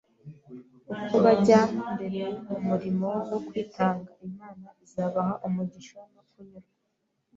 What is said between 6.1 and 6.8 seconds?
no kunyurwa.